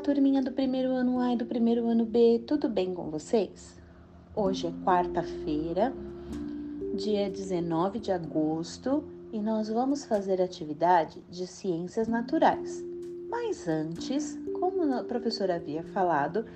[0.00, 3.78] turminha do primeiro ano A e do primeiro ano B, tudo bem com vocês?
[4.34, 5.92] Hoje é quarta-feira,
[6.94, 12.82] dia 19 de agosto, e nós vamos fazer atividade de ciências naturais.
[13.30, 16.46] Mas antes, como a professora havia falado,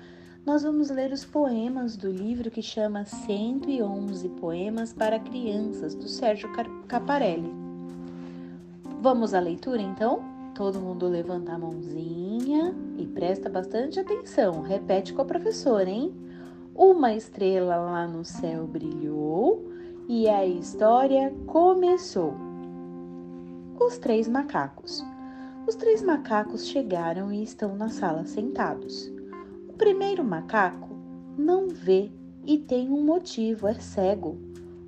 [0.43, 6.49] nós vamos ler os poemas do livro que chama 111 Poemas para Crianças, do Sérgio
[6.87, 7.53] Caparelli.
[9.01, 10.34] Vamos à leitura então?
[10.55, 14.61] Todo mundo levanta a mãozinha e presta bastante atenção.
[14.61, 16.15] Repete com a professora, hein?
[16.73, 19.69] Uma estrela lá no céu brilhou
[20.07, 22.33] e a história começou.
[23.77, 25.03] Os três macacos.
[25.67, 29.11] Os três macacos chegaram e estão na sala sentados.
[29.67, 30.95] O primeiro macaco
[31.37, 32.09] não vê
[32.45, 34.37] e tem um motivo, é cego.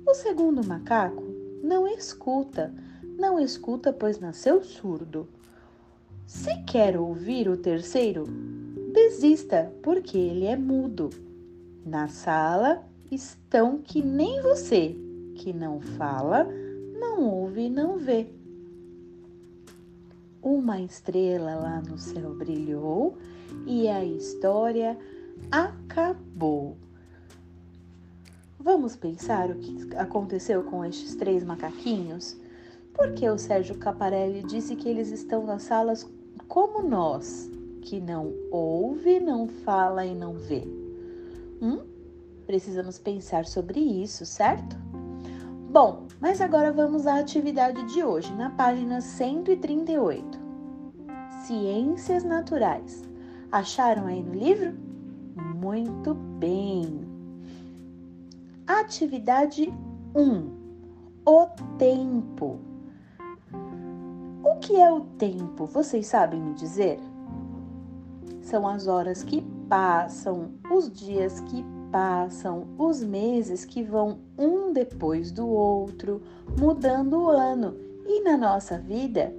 [0.06, 1.24] O segundo macaco
[1.62, 2.72] não escuta,
[3.18, 5.28] não escuta pois nasceu surdo.
[6.28, 8.24] Se quer ouvir o terceiro,
[8.92, 11.08] desista, porque ele é mudo.
[11.86, 14.94] Na sala estão que nem você,
[15.36, 16.46] que não fala,
[17.00, 18.26] não ouve e não vê.
[20.42, 23.16] Uma estrela lá no céu brilhou
[23.66, 24.98] e a história
[25.50, 26.76] acabou.
[28.60, 32.36] Vamos pensar o que aconteceu com estes três macaquinhos?
[32.92, 36.06] Por que o Sérgio Caparelli disse que eles estão nas salas
[36.48, 37.50] como nós,
[37.82, 40.66] que não ouve, não fala e não vê?
[41.60, 41.80] Hum?
[42.46, 44.76] Precisamos pensar sobre isso, certo?
[45.70, 50.38] Bom, mas agora vamos à atividade de hoje, na página 138.
[51.44, 53.04] Ciências Naturais.
[53.52, 54.74] Acharam aí no livro?
[55.54, 57.06] Muito bem!
[58.66, 59.72] Atividade
[60.14, 60.50] 1:
[61.26, 61.46] O
[61.78, 62.67] tempo.
[64.60, 65.66] Que é o tempo?
[65.66, 66.98] Vocês sabem me dizer?
[68.42, 75.30] São as horas que passam, os dias que passam, os meses que vão um depois
[75.30, 76.20] do outro,
[76.58, 77.76] mudando o ano.
[78.06, 79.34] E na nossa vida,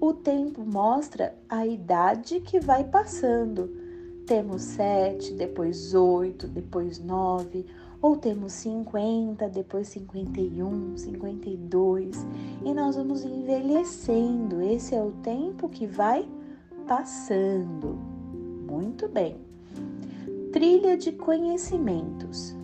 [0.00, 3.70] o tempo mostra a idade que vai passando.
[4.26, 7.64] Temos sete, depois oito, depois nove
[8.00, 12.26] ou temos 50, depois 51, 52
[12.64, 14.60] e nós vamos envelhecendo.
[14.60, 16.28] Esse é o tempo que vai
[16.86, 17.98] passando.
[18.68, 19.36] Muito bem.
[20.52, 22.54] Trilha de conhecimentos.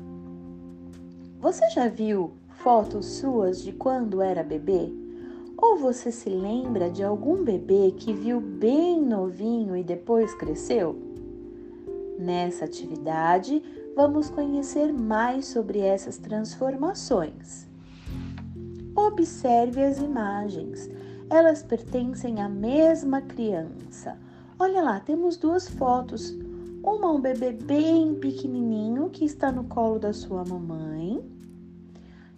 [1.41, 4.92] Você já viu fotos suas de quando era bebê?
[5.56, 10.97] Ou você se lembra de algum bebê que viu bem novinho e depois cresceu?
[12.19, 13.62] Nessa atividade,
[13.94, 17.66] vamos conhecer mais sobre essas transformações.
[18.94, 20.91] Observe as imagens,
[21.30, 24.19] elas pertencem à mesma criança.
[24.58, 26.34] Olha lá, temos duas fotos.
[26.82, 31.24] Uma um bebê bem pequenininho que está no colo da sua mamãe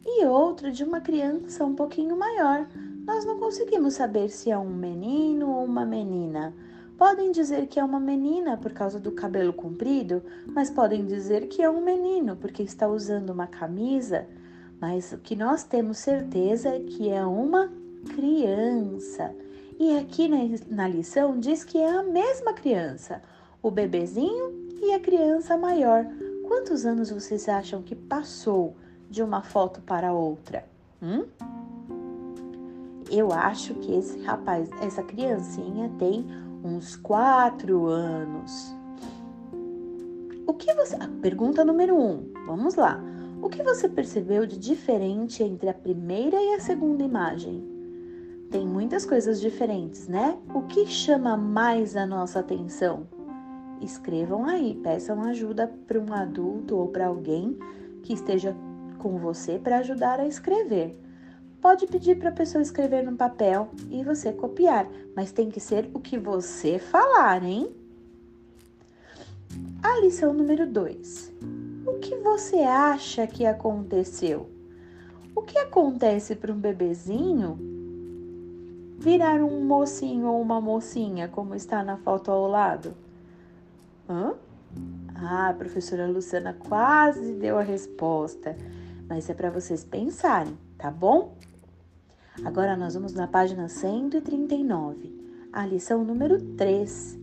[0.05, 2.69] e outra de uma criança um pouquinho maior.
[3.07, 6.55] Nós não conseguimos saber se é um menino ou uma menina.
[6.97, 11.61] Podem dizer que é uma menina por causa do cabelo comprido, mas podem dizer que
[11.63, 14.27] é um menino porque está usando uma camisa.
[14.81, 17.73] Mas o que nós temos certeza é que é uma
[18.15, 19.35] criança.
[19.79, 20.29] E aqui
[20.71, 23.21] na, lição diz que é a mesma criança,
[23.61, 26.07] o bebezinho e a criança maior.
[26.47, 28.77] Quantos anos vocês acham que passou
[29.11, 30.65] de uma foto para outra?
[31.03, 31.25] Hum?
[33.11, 36.27] Eu acho que esse rapaz, essa criancinha tem
[36.65, 38.75] uns quatro anos.
[40.47, 40.97] O que você.
[41.21, 42.33] pergunta número um.
[42.47, 42.99] Vamos lá.
[43.43, 47.63] O que você percebeu de diferente entre a primeira e a segunda imagem?
[48.51, 50.39] Tem muitas coisas diferentes, né?
[50.55, 53.07] O que chama mais a nossa atenção?
[53.83, 57.59] Escrevam aí, peçam ajuda para um adulto ou para alguém
[58.03, 58.57] que esteja
[58.99, 60.99] com você para ajudar a escrever.
[61.65, 65.89] Pode pedir para a pessoa escrever no papel e você copiar, mas tem que ser
[65.95, 67.75] o que você falar, hein?
[69.83, 71.33] A lição número 2.
[71.87, 74.51] O que você acha que aconteceu?
[75.35, 77.57] O que acontece para um bebezinho
[78.99, 82.95] virar um mocinho ou uma mocinha, como está na foto ao lado?
[84.07, 84.35] Hã?
[85.15, 88.55] Ah, a professora Luciana quase deu a resposta,
[89.09, 91.33] mas é para vocês pensarem, tá bom?
[92.43, 95.15] Agora nós vamos na página 139,
[95.53, 97.17] a lição número 3.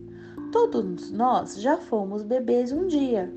[0.50, 3.30] Todos nós já fomos bebês um dia.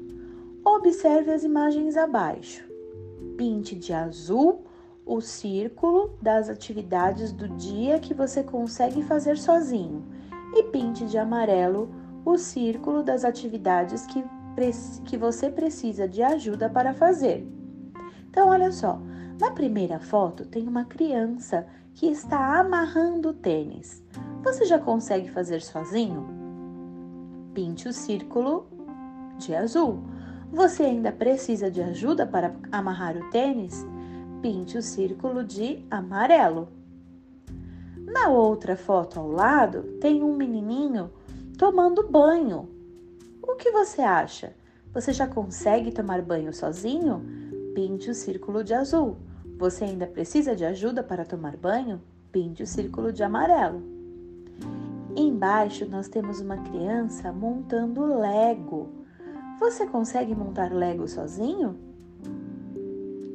[0.64, 2.64] Observe as imagens abaixo.
[3.36, 4.64] Pinte de azul
[5.06, 10.04] o círculo das atividades do dia que você consegue fazer sozinho
[10.56, 11.94] e pinte de amarelo
[12.24, 14.24] o círculo das atividades que,
[15.04, 17.46] que você precisa de ajuda para fazer.
[18.30, 19.00] Então, olha só,
[19.40, 24.04] na primeira foto tem uma criança que está amarrando o tênis.
[24.44, 26.28] Você já consegue fazer sozinho?
[27.54, 28.68] Pinte o círculo
[29.38, 30.04] de azul.
[30.52, 33.86] Você ainda precisa de ajuda para amarrar o tênis?
[34.42, 36.70] Pinte o círculo de amarelo.
[37.98, 41.12] Na outra foto ao lado, tem um menininho
[41.58, 42.70] tomando banho.
[43.42, 44.56] O que você acha?
[44.94, 47.45] Você já consegue tomar banho sozinho?
[47.76, 49.18] Pinte o círculo de azul.
[49.58, 52.02] Você ainda precisa de ajuda para tomar banho?
[52.32, 53.84] Pinte o círculo de amarelo.
[55.14, 58.88] Embaixo nós temos uma criança montando Lego.
[59.60, 61.78] Você consegue montar Lego sozinho?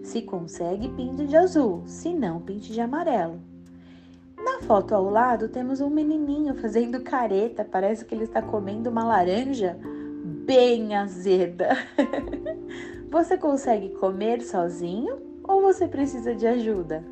[0.03, 3.43] Se consegue, pinte de azul, se não, pinte de amarelo.
[4.39, 9.05] Na foto ao lado temos um menininho fazendo careta, parece que ele está comendo uma
[9.05, 9.79] laranja
[10.47, 11.77] bem azeda.
[13.11, 17.05] você consegue comer sozinho ou você precisa de ajuda?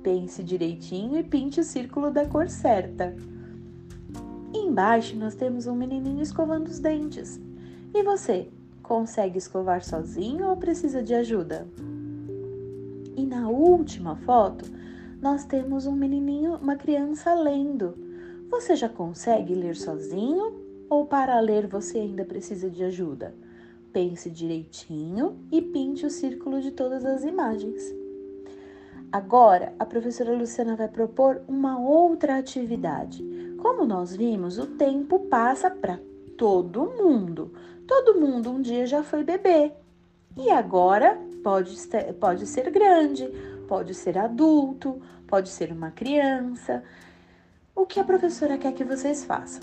[0.00, 3.16] Pense direitinho e pinte o círculo da cor certa.
[4.54, 7.40] Embaixo nós temos um menininho escovando os dentes.
[7.92, 8.48] E você,
[8.80, 11.66] consegue escovar sozinho ou precisa de ajuda?
[13.16, 14.64] E na última foto,
[15.20, 17.98] nós temos um menininho, uma criança lendo.
[18.48, 23.34] Você já consegue ler sozinho ou para ler você ainda precisa de ajuda?
[23.92, 27.92] Pense direitinho e pinte o círculo de todas as imagens.
[29.10, 33.24] Agora, a professora Luciana vai propor uma outra atividade.
[33.58, 35.98] Como nós vimos, o tempo passa para
[36.38, 37.52] todo mundo.
[37.88, 39.72] Todo mundo um dia já foi bebê.
[40.36, 43.26] E agora pode ser, pode ser grande,
[43.66, 46.84] pode ser adulto, pode ser uma criança.
[47.74, 49.62] O que a professora quer que vocês façam?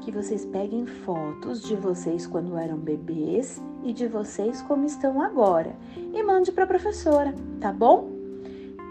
[0.00, 5.74] Que vocês peguem fotos de vocês quando eram bebês e de vocês como estão agora
[5.96, 8.10] e mande para a professora, tá bom?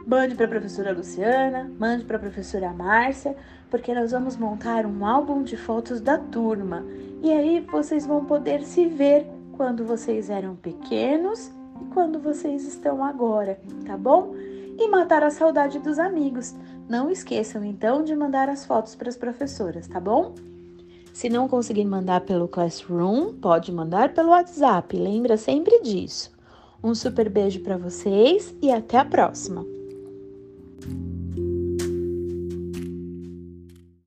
[0.05, 3.35] Mande para a professora Luciana, mande para a professora Márcia,
[3.69, 6.85] porque nós vamos montar um álbum de fotos da turma
[7.21, 11.51] e aí vocês vão poder se ver quando vocês eram pequenos
[11.81, 14.33] e quando vocês estão agora, tá bom?
[14.79, 16.55] e matar a saudade dos amigos.
[16.87, 20.35] Não esqueçam então de mandar as fotos para as professoras, tá bom?
[21.17, 24.95] Se não conseguir mandar pelo Classroom, pode mandar pelo WhatsApp.
[24.95, 26.31] Lembra sempre disso.
[26.83, 29.65] Um super beijo para vocês e até a próxima.